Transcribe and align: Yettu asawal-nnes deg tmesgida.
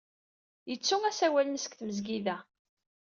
Yettu 0.69 0.97
asawal-nnes 1.09 1.65
deg 1.67 1.73
tmesgida. 1.79 2.37